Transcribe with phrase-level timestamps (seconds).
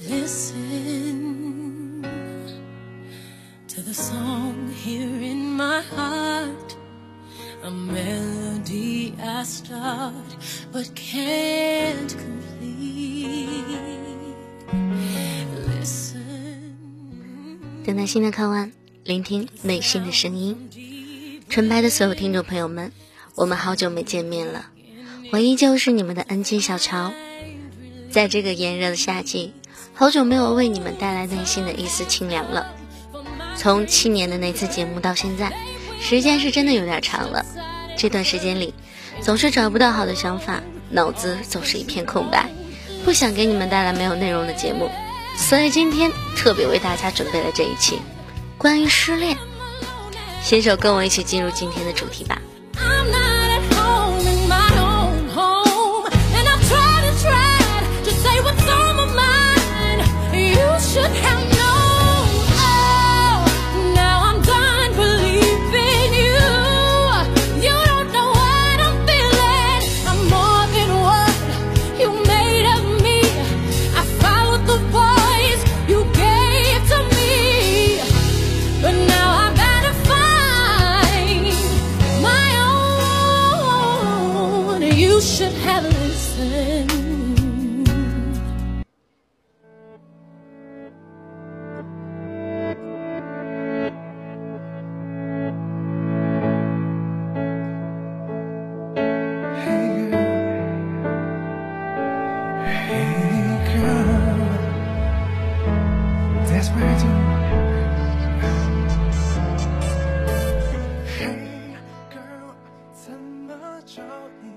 [0.00, 1.22] Listen
[3.68, 6.74] to the song here in my heart,
[7.62, 10.12] a melody I start
[10.72, 13.54] but can't complete.
[15.68, 16.74] Listen.
[17.86, 18.72] 等耐心的看完，
[19.04, 20.58] 聆听内心的声音。
[21.48, 22.90] 纯白的所有听众朋友们，
[23.36, 24.70] 我们好久没见面了，
[25.30, 27.12] 我依旧是你们的 NG 小乔。
[28.10, 29.52] 在这个炎热的夏季，
[29.96, 32.66] 好久没有为你们带来内心的一丝清凉了。
[33.56, 35.52] 从七年的那次节目到现在，
[36.00, 37.46] 时间是真的有点长了。
[37.96, 38.74] 这段时间里，
[39.20, 42.50] 总是找不到好的想法，脑子总是一片空白，
[43.04, 44.90] 不想给你们带来没有内容的节目。
[45.36, 48.00] 所以今天特别为大家准备了这一期
[48.58, 49.36] 关于失恋。
[50.42, 52.40] 携手跟我一起进入今天的主题吧。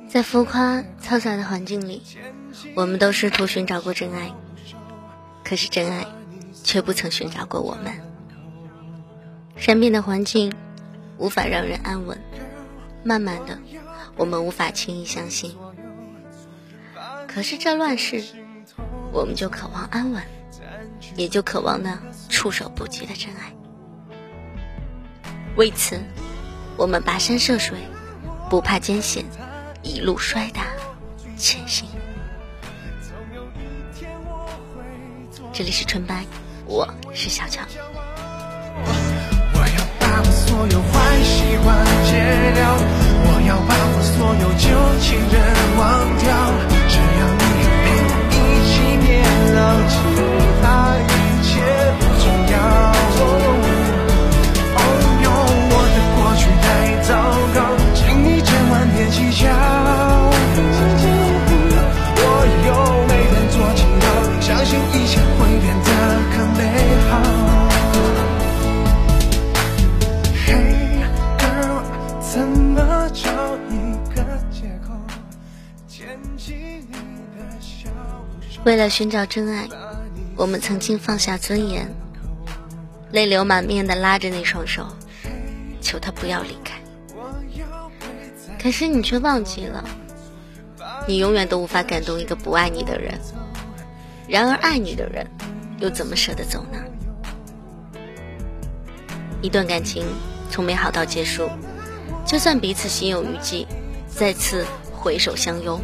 [0.09, 2.01] 在浮夸嘈杂的环境里，
[2.75, 4.31] 我们都试图寻找过真爱，
[5.43, 6.05] 可是真爱
[6.63, 7.93] 却不曾寻找过我们。
[9.57, 10.53] 身边的环境
[11.17, 12.17] 无法让人安稳，
[13.03, 13.59] 慢慢的，
[14.15, 15.55] 我们无法轻易相信。
[17.27, 18.23] 可是这乱世，
[19.11, 20.23] 我们就渴望安稳，
[21.17, 23.53] 也就渴望那触手不及的真爱。
[25.57, 25.99] 为此，
[26.77, 27.77] 我们跋山涉水，
[28.49, 29.25] 不怕艰险，
[29.81, 30.61] 一路摔打
[31.37, 31.87] 前行。
[35.53, 36.25] 这里是纯白，
[36.65, 37.61] 我是小乔。
[39.53, 42.11] 我要把我所有坏习惯戒
[42.53, 42.77] 掉，
[43.25, 44.65] 我要把我所有旧
[45.01, 45.35] 情人
[45.77, 45.83] 忘
[46.19, 46.25] 掉。
[46.87, 48.35] 只要你肯陪我一
[48.69, 49.07] 起变
[49.55, 49.57] 老，
[49.89, 49.95] 其
[50.61, 50.65] 他
[78.87, 79.67] 了寻找真爱，
[80.37, 81.93] 我们曾经放下尊严，
[83.11, 84.87] 泪流满面的拉着那双手，
[85.81, 86.79] 求他不要离开。
[88.57, 89.83] 可是你却忘记了，
[91.05, 93.19] 你永远都无法感动一个不爱你的人。
[94.25, 95.27] 然而爱你的人，
[95.79, 96.79] 又怎么舍得走呢？
[99.41, 100.05] 一段感情
[100.49, 101.49] 从美好到结束，
[102.25, 103.67] 就算彼此心有余悸，
[104.07, 105.77] 再次回首相拥，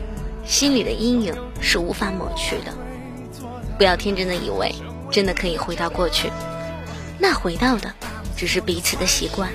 [0.45, 2.73] 心里的阴影是无法抹去的。
[3.83, 4.73] 不要天真的以为
[5.11, 6.31] 真的可以回到过去，
[7.19, 7.91] 那回到的
[8.33, 9.49] 只是彼此的习惯，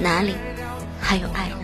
[0.00, 0.34] 哪里
[0.98, 1.56] 还有爱呢？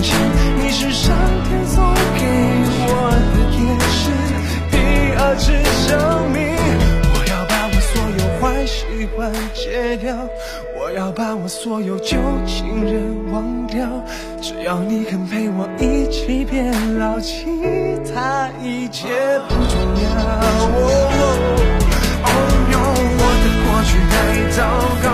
[0.00, 0.16] 不过真心。
[0.56, 1.14] 你是上
[1.44, 2.24] 天送给
[2.88, 2.92] 我
[3.34, 3.58] 的天
[3.92, 4.10] 使，
[4.70, 4.76] 第
[5.18, 5.52] 二次
[5.86, 5.88] 生
[6.32, 6.40] 命。
[7.12, 10.16] 我要把我所有坏习惯戒掉，
[10.78, 12.16] 我要把我所有旧
[12.46, 13.86] 情人忘掉。
[14.40, 17.44] 只要你肯陪我一起变老，其
[18.12, 19.06] 他一切
[19.48, 20.08] 不重要。
[22.22, 22.28] 哦
[22.72, 22.78] 哟，
[23.20, 24.14] 我的过去太
[24.56, 24.58] 糟
[25.02, 25.06] 糕，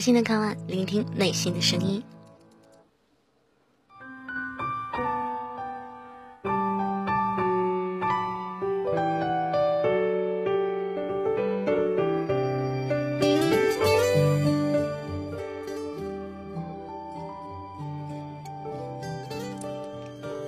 [0.00, 2.02] 耐心的看完，聆听内心的声音。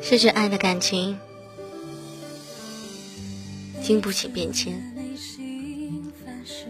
[0.00, 1.19] 失去爱的感情，
[3.82, 4.72] 经不起变迁；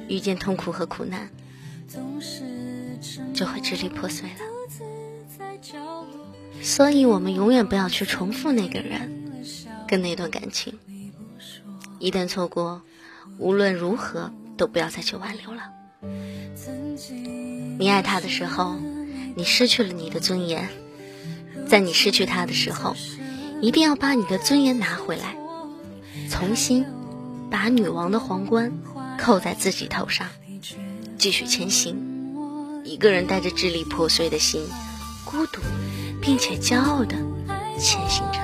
[0.09, 1.31] 遇见痛苦和苦难，
[3.43, 4.37] 就会支离破碎了。
[6.63, 9.33] 所以，我们永远不要去重复那个人
[9.89, 10.79] 跟那段感情。
[11.99, 12.83] 一旦错过，
[13.39, 15.73] 无论如何都不要再去挽留了。
[17.81, 18.77] 你爱他的时候，
[19.35, 20.69] 你失去了你的尊严；
[21.67, 22.95] 在你失去他的时候，
[23.61, 25.35] 一定要把你的尊严拿回来，
[26.31, 26.87] 重新
[27.51, 28.73] 把女王的皇冠
[29.19, 30.29] 扣在自己头上，
[31.19, 32.12] 继续前行。
[32.85, 34.69] 一个人带着支离破碎的心，
[35.25, 35.61] 孤独
[36.21, 37.17] 并且骄傲的
[37.79, 38.42] 前行着。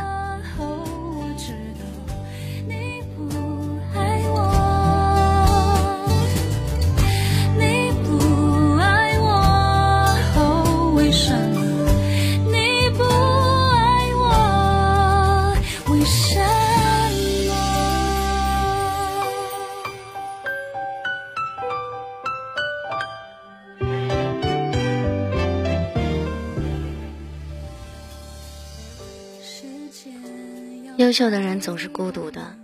[31.09, 32.55] 优秀的人总是孤独的，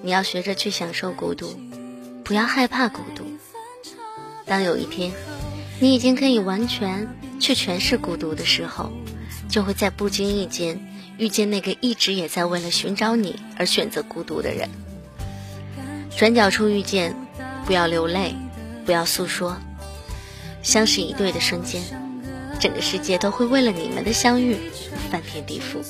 [0.00, 1.58] 你要学着去享受孤独，
[2.22, 3.24] 不要害怕孤独。
[4.44, 5.10] 当有一天，
[5.80, 7.08] 你已经可以完全
[7.40, 8.92] 去诠释孤独的时候，
[9.48, 10.80] 就会在不经意间
[11.18, 14.70] 遇见那个一直也在为了寻找你而选择孤独的人。
[16.16, 17.16] 转角处遇见，
[17.64, 18.36] 不要流泪，
[18.84, 19.56] 不要诉说，
[20.62, 21.82] 相识一对的瞬间，
[22.60, 24.56] 整个世界都会为了你们的相遇
[25.10, 25.84] 翻天地覆。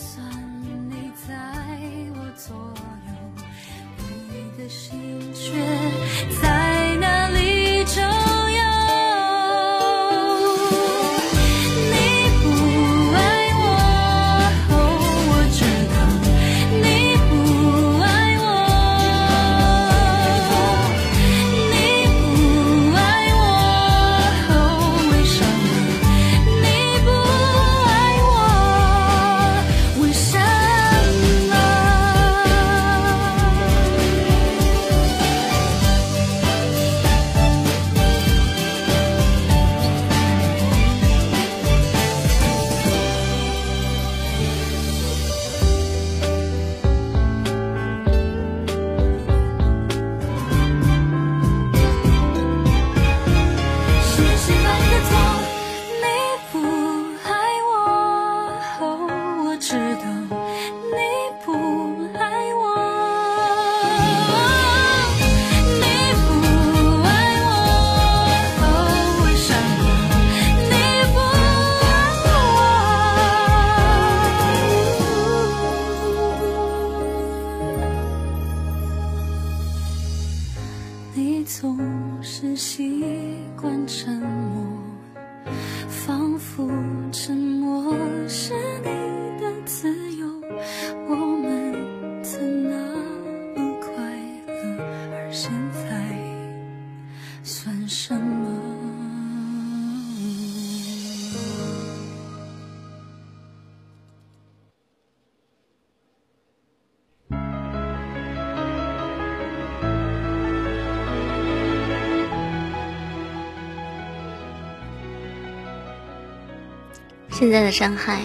[117.38, 118.22] 现在的伤害，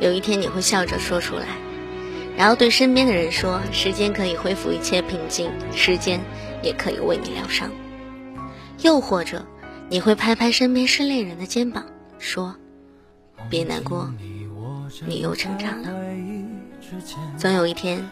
[0.00, 1.46] 有一天你会笑着说出来，
[2.36, 6.20] 然后对身边的人说：“时间可以恢复一切平静，时间
[6.60, 7.70] 也可以为你疗伤。”
[8.82, 9.46] 又或者，
[9.88, 11.86] 你会拍拍身边失恋人的肩膀，
[12.18, 12.52] 说
[13.48, 14.12] ：“别难过，
[15.06, 15.90] 你又成长了。”
[17.38, 18.04] 总有一天，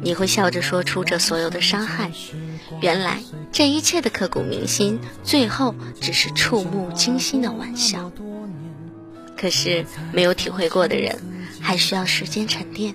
[0.00, 2.08] 你会笑着说出这所有的伤害，
[2.80, 3.18] 原来
[3.50, 8.12] 这一切的刻骨铭心，最后只是触目惊心的玩笑。
[9.42, 11.18] 可是没有体会过的人，
[11.60, 12.94] 还需要时间沉淀，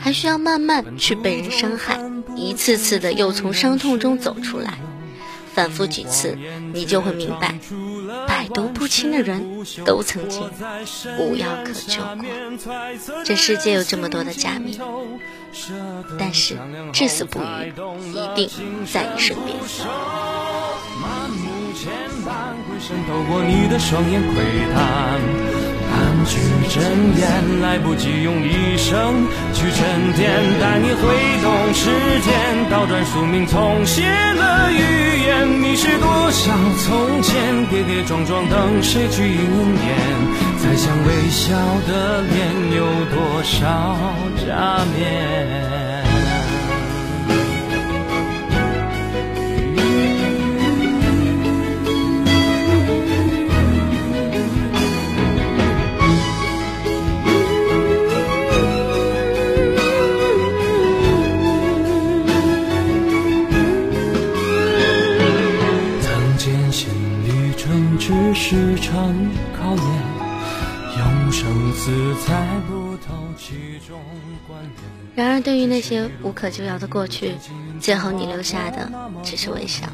[0.00, 2.00] 还需要慢慢去被人伤害，
[2.34, 4.78] 一次次的又从伤痛中走出来，
[5.54, 6.38] 反复几次，
[6.72, 7.58] 你就会明白，
[8.26, 10.50] 百毒不侵的人都曾经
[11.18, 12.24] 无药可救过。
[13.26, 14.80] 这世界有这么多的假面，
[16.18, 16.56] 但是
[16.94, 17.74] 至死不渝，
[18.14, 18.48] 一定
[18.90, 19.54] 在你身边。
[21.74, 24.34] 渗透过你的双眼窥
[24.72, 25.20] 探，
[25.90, 26.80] 半句真
[27.18, 31.02] 言来不及用一生去沉淀，带你挥
[31.42, 36.54] 动时间，倒转宿命，重写了预言，迷失多少
[36.86, 39.96] 从前，跌跌撞撞等谁去应验？
[40.58, 41.54] 猜想微笑
[41.86, 42.36] 的脸
[42.76, 43.98] 有多少
[44.46, 45.97] 假面？
[75.14, 77.34] 然而，对于那些无可救药的过去，
[77.80, 78.90] 最后你留下的
[79.22, 79.86] 只是微笑。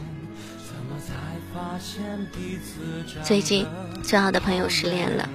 [3.23, 3.65] 最近，
[4.03, 5.29] 最好的朋友失恋了，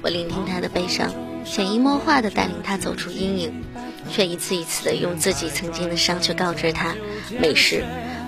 [0.00, 1.12] 我聆听他的悲伤，
[1.44, 3.62] 潜移默化的带领他走出阴影，
[4.10, 6.94] 却一次一次的用自己曾经的伤去告知他：
[7.38, 7.84] 没事，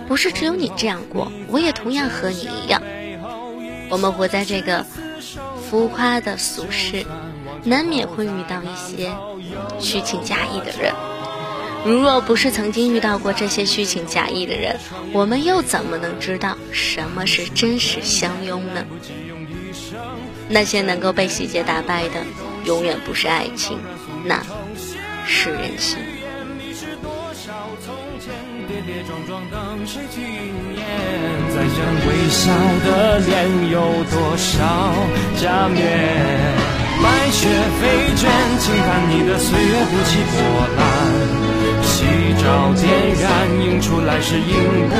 [0.07, 2.83] 不是只有你这样过，我也同样和你一样。
[3.89, 4.85] 我们活在这个
[5.71, 7.07] 浮夸的俗世，
[7.69, 9.13] 难免会遇到一些
[9.79, 10.93] 虚情假意的人。
[11.85, 14.77] 如若不是曾经遇到过这些虚情假意的人，
[15.13, 18.85] 我们又怎么能知道什么是真实相拥呢？
[20.49, 22.21] 那些能够被细节打败的，
[22.65, 23.79] 永远不是爱情，
[24.25, 24.43] 那
[25.27, 25.99] 是人心。
[28.67, 30.85] 跌跌撞撞等谁去应验？
[31.49, 32.53] 再想微笑
[32.85, 34.93] 的脸有多少
[35.41, 36.38] 假面？
[37.29, 37.85] 白雪飞
[38.17, 40.41] 卷，轻看你的岁月不起波
[40.79, 40.81] 澜。
[41.83, 42.07] 夕
[42.41, 42.89] 照点
[43.21, 43.29] 燃，
[43.61, 44.49] 映出来是映
[44.89, 44.97] 不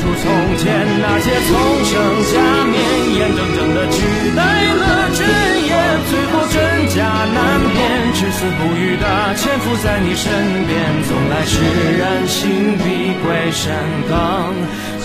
[0.00, 0.72] 出从前。
[1.02, 1.52] 那些从
[1.84, 1.92] 生
[2.32, 2.80] 假面，
[3.12, 4.00] 眼睁睁的取
[4.34, 4.40] 代
[4.72, 5.20] 了真
[5.66, 5.76] 言，
[6.08, 7.04] 最后真假
[7.34, 10.32] 难辨，至死不渝的潜伏在你身
[10.66, 13.76] 边，总来是人心比鬼神
[14.08, 14.16] 更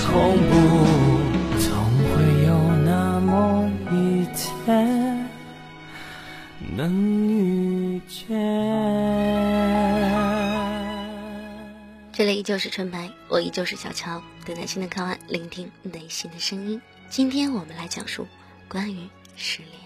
[0.08, 0.88] 恐怖，
[1.60, 1.68] 总
[2.16, 4.26] 会有那么一
[4.66, 5.01] 天。
[6.76, 8.30] 能遇见。
[12.14, 16.82] 这里依旧是纯白，我依旧是小乔，等待新的靠岸，聆听内心的声音。
[17.10, 18.26] 今天我们来讲述
[18.70, 19.81] 关于失恋。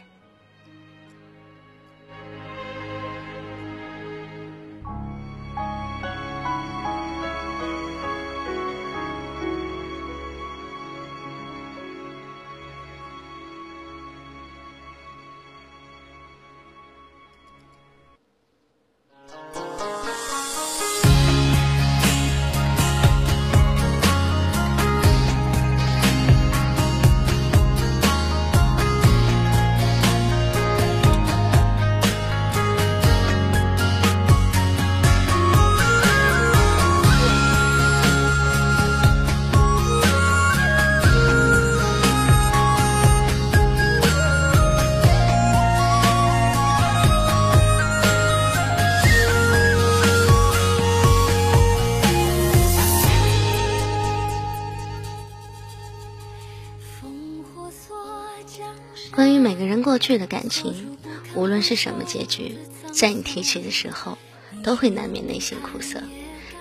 [60.18, 60.98] 的感情，
[61.36, 62.58] 无论是什么结局，
[62.94, 64.18] 在你提起的时候，
[64.64, 66.02] 都会难免内心苦涩。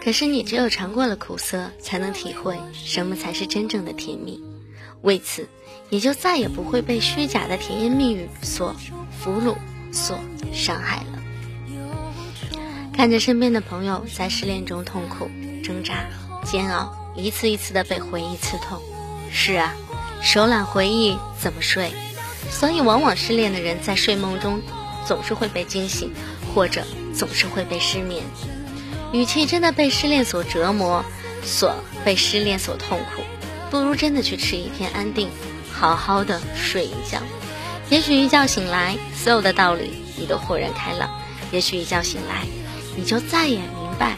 [0.03, 4.43] 可是你只有尝过了苦涩，才能体会什么才是真正的甜蜜。
[5.01, 5.49] 为此，
[5.91, 8.75] 也就再也不会被虚假的甜言蜜语所
[9.19, 9.57] 俘虏、
[9.93, 10.19] 所
[10.53, 11.23] 伤害了。
[12.93, 15.29] 看着身边的朋友在失恋中痛苦、
[15.63, 16.07] 挣扎、
[16.45, 18.81] 煎熬，一次一次的被回忆刺痛。
[19.31, 19.75] 是啊，
[20.23, 21.93] 手揽回忆怎么睡？
[22.51, 24.61] 所以，往往失恋的人在睡梦中
[25.07, 26.13] 总是会被惊醒，
[26.55, 26.83] 或者
[27.15, 28.23] 总是会被失眠。
[29.13, 31.05] 与其真的被失恋所折磨，
[31.45, 31.75] 所
[32.05, 33.23] 被失恋所痛苦，
[33.71, 35.31] 不如真的去吃一片安定，
[35.73, 37.21] 好好的睡一觉。
[37.91, 41.09] 也许一觉醒来，所有的道理你都豁然开朗；
[41.53, 42.47] 也许一觉醒来，
[42.97, 44.17] 你就再也明白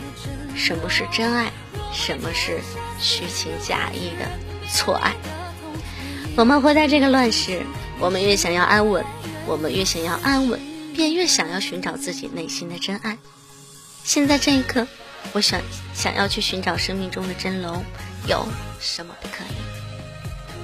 [0.55, 1.51] 什么是真爱，
[1.93, 2.61] 什么是
[3.01, 4.31] 虚情假意的
[4.71, 5.15] 错爱。
[6.37, 7.67] 我们活在这个乱世，
[7.99, 9.05] 我们越想要安稳，
[9.47, 10.61] 我们越想要安稳，
[10.95, 13.17] 便越想要寻找自己内心的真爱。
[14.05, 14.87] 现在这一刻，
[15.33, 15.61] 我想
[15.95, 17.83] 想要去寻找生命中的真龙，
[18.27, 18.47] 有
[18.79, 19.57] 什么不可以？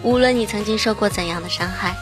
[0.03, 1.97] 无论你曾经受过怎样的伤害，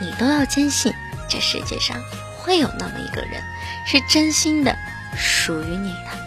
[0.00, 0.92] 你都要坚信，
[1.28, 1.96] 这世界上
[2.38, 3.42] 会有那么一个人，
[3.86, 4.76] 是真心的
[5.16, 6.23] 属于你的。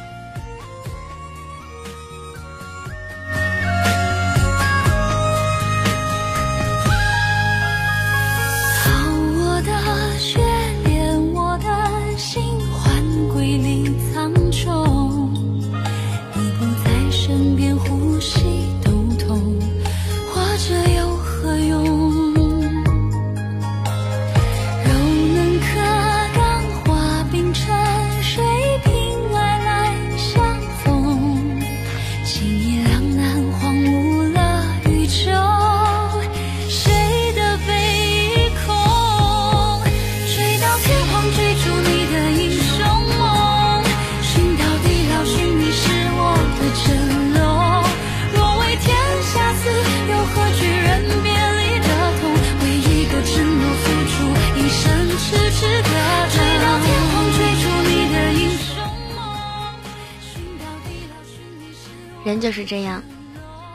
[62.27, 63.03] 人就是这样，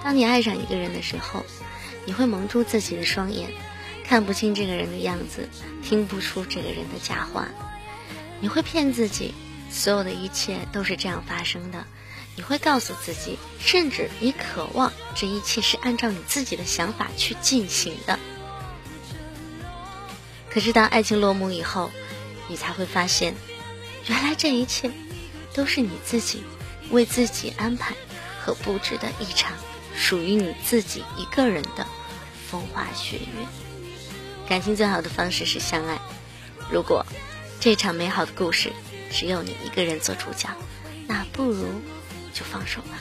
[0.04, 1.42] 当你爱上一个人的时候，
[2.04, 3.50] 你会蒙住自己的双眼，
[4.04, 5.48] 看不清这个人的样子，
[5.82, 7.48] 听不出这个人的假话。
[8.40, 9.32] 你会骗自己，
[9.70, 11.86] 所有的一切都是这样发生的。
[12.36, 18.18] 你会告诉自己，甚至你渴望这一切是按照你自己的想法去进行的。
[20.50, 21.90] 可是当爱情落幕以后，
[22.48, 23.34] 你才会发现，
[24.08, 24.90] 原来这一切
[25.54, 26.42] 都是你自己
[26.90, 27.94] 为自己安排
[28.44, 29.52] 可布置的一场
[29.94, 31.86] 属于你自己一个人的
[32.50, 33.46] 风花雪月。
[34.48, 36.00] 感情最好的方式是相爱。
[36.70, 37.06] 如果
[37.60, 38.72] 这场美好的故事
[39.10, 40.48] 只有你一个人做主角，
[41.06, 41.66] 那不如
[42.34, 42.98] 就放手吧。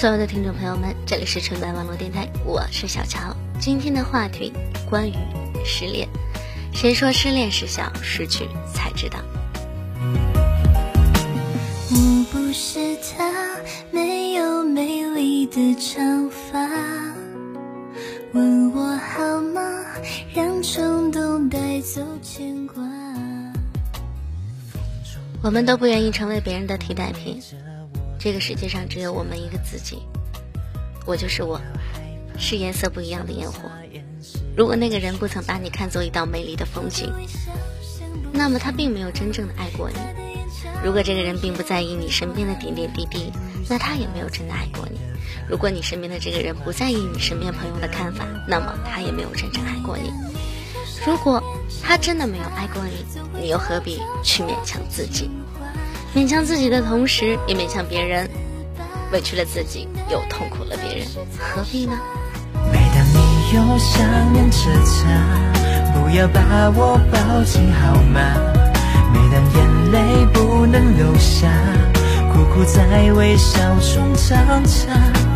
[0.00, 3.36] 所有的听众朋友们，这里是纯白网络电台，我是小乔。
[3.58, 4.50] 今天的话题
[4.88, 5.12] 关于
[5.62, 6.08] 失恋，
[6.72, 9.18] 谁说失恋是小，失去才知道。
[11.90, 13.30] 我不是他，
[13.92, 16.66] 没有美丽的长发。
[18.32, 19.60] 问我好吗？
[20.32, 22.82] 让冲动带走牵挂。
[25.42, 27.38] 我们都不愿意成为别人的替代品。
[28.22, 30.02] 这个世界上只有我们一个自己，
[31.06, 31.58] 我就是我，
[32.38, 33.62] 是颜色不一样的烟火。
[34.54, 37.10] 如果那个人不曾把你看作一道美丽的风景，
[38.30, 39.96] 那么他并没有真正的爱过你。
[40.84, 43.32] 如果这个人并不在意你身边的点点滴滴，
[43.70, 45.00] 那他也没有真的爱过你。
[45.48, 50.12] 如果你身边的这个人不在意你身边朋友的看法，那么他也没有真正爱过你。
[51.06, 51.42] 如果
[51.82, 55.30] 他真的没有爱过你，你又何必去勉强自己？
[56.12, 58.28] 勉强自己的同时，也勉强别人，
[59.12, 61.06] 委屈了自己，又痛苦了别人，
[61.38, 61.92] 何必呢？
[62.72, 68.20] 每当你有想念之他，不要把我抱紧好吗？
[69.12, 71.48] 每当眼泪不能流下，
[72.32, 75.29] 苦苦在微笑中挣扎。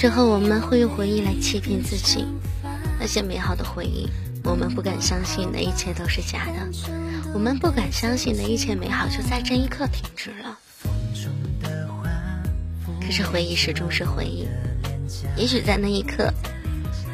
[0.00, 2.24] 时候，我们会用回忆来欺骗自己，
[2.98, 4.08] 那些美好的回忆，
[4.42, 6.54] 我们不敢相信那一切都是假的，
[7.34, 10.58] 我们不敢相信那一切美好就在这一刻停止了。
[12.98, 14.48] 可是回忆始终是回忆，
[15.36, 16.32] 也许在那一刻，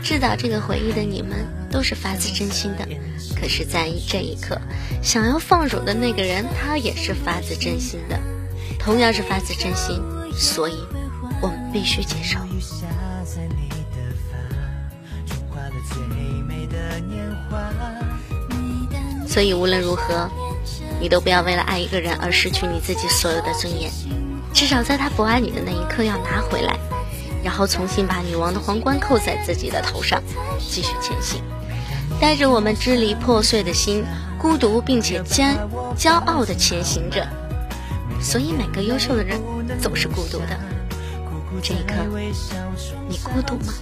[0.01, 2.87] 制造这个回忆的你们都是发自真心的，
[3.35, 4.57] 可是在这一刻，
[5.03, 8.17] 想要放手的那个人，他也是发自真心的，
[8.79, 10.01] 同样是发自真心，
[10.33, 10.75] 所以。
[11.77, 12.39] 必须接受。
[19.29, 20.31] 所以无论如何，
[20.99, 23.93] 你都不要为了爱一个人而失去你自己所有的尊严。
[24.55, 26.79] 至少在他不爱你的那一刻要拿回来，
[27.45, 30.23] 然后重新把女王的皇冠扣在自己的头上，
[30.59, 31.43] 继续前行。
[32.19, 34.03] 带着我们支离破碎的心，
[34.39, 35.55] 孤独并且骄
[35.95, 37.29] 骄傲的前行着。
[38.19, 39.39] 所以每个优秀的人
[39.79, 40.59] 总是孤独的。
[41.69, 41.95] 这一刻，
[43.09, 43.73] 你孤独吗？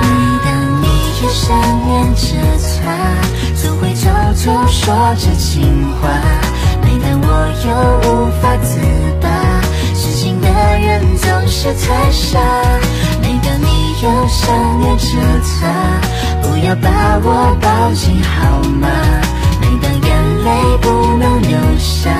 [0.00, 0.06] 每
[0.44, 0.46] 当
[0.80, 0.86] 你
[1.16, 2.28] 也想念着
[2.78, 2.86] 他，
[3.60, 4.06] 总会偷
[4.44, 6.06] 偷说着情话。
[6.84, 7.26] 每当我
[7.66, 7.68] 又
[8.08, 8.78] 无法自
[9.20, 9.26] 拔，
[9.92, 12.38] 痴情的人总是太傻。
[14.00, 15.06] 又想念着
[15.42, 16.00] 他，
[16.40, 18.88] 不要把我抱紧好吗？
[19.60, 22.10] 每当眼泪不能流下，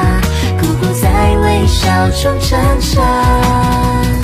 [0.60, 4.17] 苦苦在微笑中挣扎。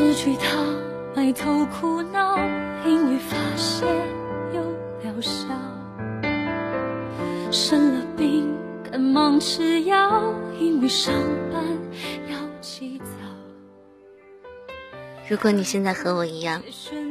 [0.00, 0.56] 失去他，
[1.14, 2.38] 埋头苦恼，
[2.86, 3.86] 因为发现
[4.54, 4.62] 有
[5.02, 5.46] 疗效。
[7.50, 8.50] 生了病，
[8.90, 11.12] 赶忙吃药，因为上
[11.52, 11.62] 班
[12.30, 13.04] 要起早。
[15.28, 16.62] 如果你现在和我一样，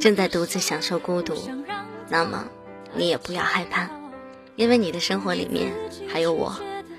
[0.02, 1.36] 正在独自享受孤独，
[2.10, 2.46] 那么
[2.96, 3.88] 你也不要害怕，
[4.56, 5.72] 因为你的生活里面
[6.12, 6.56] 还有我，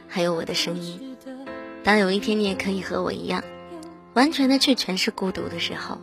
[0.06, 1.16] 还有我的声音。
[1.82, 3.42] 当有一天你也可以和我一样，
[4.14, 5.98] 完全的去诠释孤独的时候，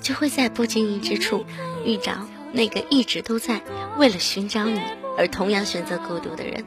[0.00, 1.44] 就会在不经意之处
[1.84, 2.12] 遇着
[2.52, 3.62] 那个一直都在
[3.96, 4.80] 为了寻找你
[5.16, 6.64] 而同样选择孤独的人。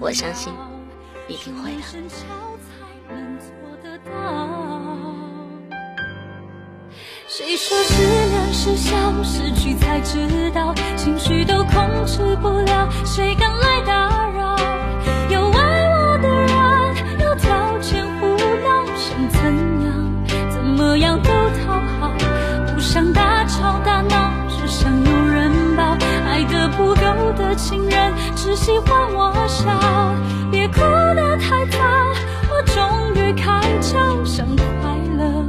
[0.00, 0.52] 我相信，
[1.28, 1.82] 一定会的。
[7.30, 13.77] 谁说失恋是笑，失去才知道，情绪都控制不了，谁敢来
[27.58, 29.66] 情人，只喜欢我笑，
[30.50, 31.78] 别哭得太早，
[32.48, 35.44] 我终于开窍，想快乐，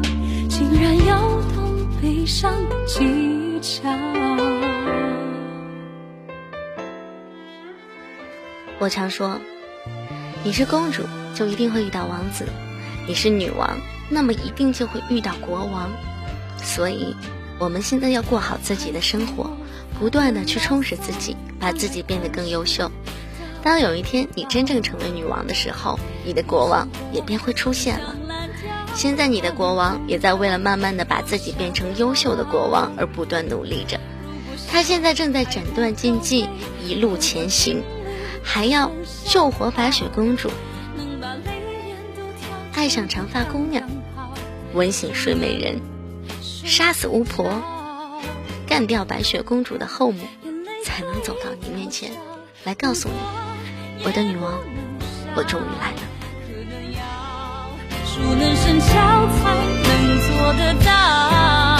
[0.50, 1.40] 竟然要。
[2.02, 3.90] 悲伤的技巧。
[8.80, 9.38] 我常说，
[10.42, 11.04] 你是公主，
[11.36, 12.46] 就一定会遇到王子；
[13.06, 15.92] 你是女王，那么一定就会遇到国王。
[16.64, 17.14] 所以，
[17.60, 19.52] 我们现在要过好自己的生活，
[20.00, 22.90] 不断的去充实自己，把自己变得更优秀。
[23.62, 28.16] 当有一天你真正成为女王的时候，你的国王也便会出现了。
[28.96, 34.00] 现在你的国王也在为了慢慢的把自己变成优秀的国王而不断努力着，
[34.72, 36.48] 他现在正在斩断禁忌，
[36.86, 37.84] 一路前行，
[38.42, 38.92] 还要
[39.26, 40.50] 救活白雪公主，
[42.74, 43.88] 爱上长发姑娘，
[44.74, 45.82] 吻醒睡美人，
[46.42, 47.62] 杀死巫婆，
[48.70, 50.20] 干掉白雪公主的后母，
[50.86, 52.12] 才能走到你面前，
[52.66, 53.16] 来告诉你，
[54.06, 54.60] 我的女王，
[55.36, 56.02] 我终于来了。
[58.06, 58.86] 熟能生巧
[59.40, 59.56] 才
[59.88, 61.79] 能做得到。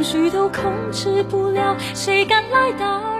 [0.00, 3.19] 情绪都控制不了，谁敢来打扰？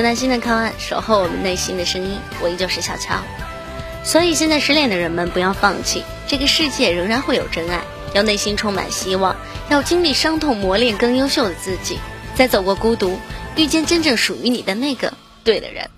[0.00, 2.18] 等待新的靠岸，守候我们内心的声音。
[2.40, 3.20] 我依旧是小乔。
[4.02, 7.82] 所以现在失恋的人们不要放弃，这个世界仍然会有真爱。
[8.14, 9.36] 要内心充满希望，
[9.68, 11.98] 要经历伤痛磨练更优秀的自己，
[12.34, 13.18] 再走过孤独，
[13.56, 15.12] 遇见真正属于你的那个
[15.44, 15.90] 对的人。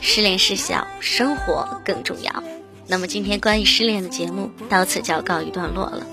[0.00, 2.42] 失恋是小，生活更重要。
[2.88, 6.04] 那么今天关于失恋的节目到此就要告一段落了。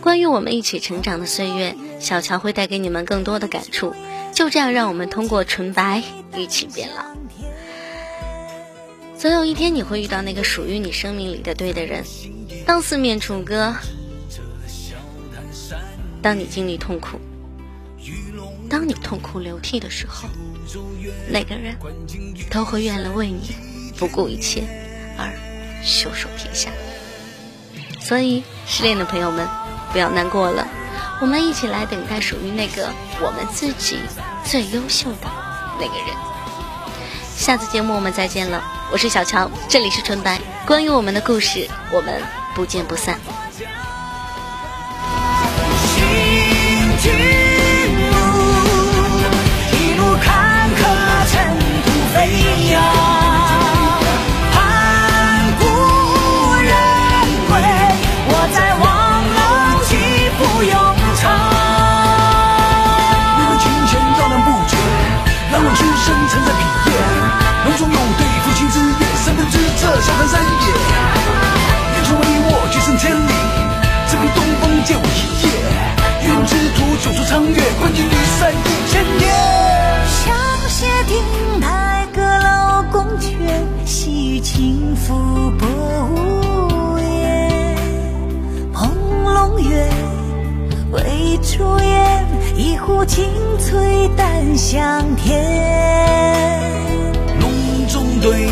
[0.00, 3.94] 关于我们一起成长的岁月，小乔会带给你们更多的感触。
[4.36, 6.02] 就这样，让我们通过纯白
[6.36, 7.02] 一起变老。
[9.16, 12.04] 总有一天，你会遇到那个属于你生命里的对的人。
[12.66, 13.74] 当四面楚歌，
[16.20, 17.18] 当你经历痛苦，
[18.68, 20.28] 当你痛哭流涕的时候，
[21.30, 21.74] 那个人
[22.50, 23.54] 都会愿了为你
[23.96, 24.64] 不顾一切
[25.16, 25.32] 而
[25.82, 26.70] 袖手天下。
[27.98, 29.48] 所以，失恋的朋友们，
[29.92, 30.68] 不要难过了，
[31.20, 32.88] 我们一起来等待属于那个
[33.20, 33.98] 我们自己
[34.44, 35.28] 最优秀的
[35.78, 36.14] 那个人。
[37.34, 42.22] 下次节目我们再见了，我是小乔，这里是纯白，关于我们的故事，我们
[42.54, 43.18] 不见不散。
[70.28, 70.46] 山野。
[71.94, 73.32] 愿成为我决胜千里，
[74.08, 75.44] 这片东风借我一夜。
[76.26, 78.08] 愿之途九出长月，冠军雨
[78.38, 79.24] 伞一千年。
[80.08, 80.24] 香
[80.68, 81.12] 榭亭
[81.60, 83.28] 台阁楼宫阙，
[83.84, 85.14] 细雨轻拂
[85.58, 85.66] 薄
[86.14, 87.04] 雾烟。
[88.72, 88.76] 朦
[89.24, 89.88] 胧月，
[90.92, 93.24] 微烛烟，一壶清
[93.58, 95.32] 翠淡香甜。
[97.40, 97.50] 隆
[97.88, 98.48] 中对，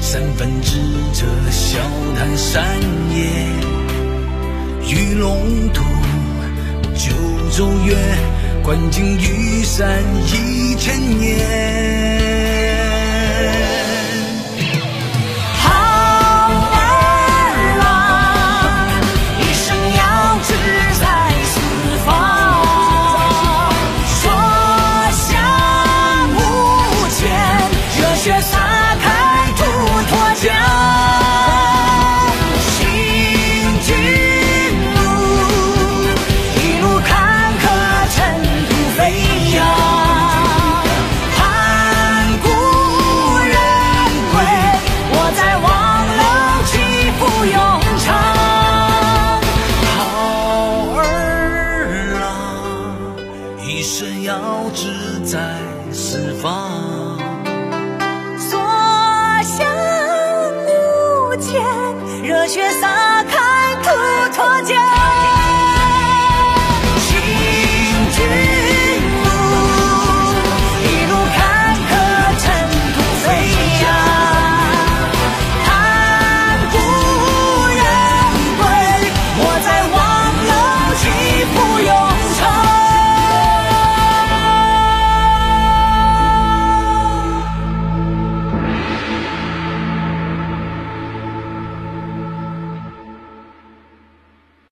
[0.00, 0.78] 三分之
[1.12, 1.78] 者笑
[2.16, 2.64] 谈山
[3.10, 3.24] 野。
[4.86, 5.82] 玉龙图，
[6.94, 7.10] 九
[7.50, 7.96] 州月，
[8.62, 12.43] 观景玉山一千年。